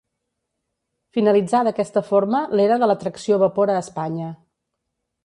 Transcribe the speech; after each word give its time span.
Finalitzà 1.17 1.61
d’aquesta 1.67 2.03
forma 2.09 2.41
l’era 2.61 2.79
de 2.85 2.89
la 2.93 2.97
tracció 3.05 3.39
vapor 3.45 3.73
a 3.75 3.77
Espanya. 3.83 4.35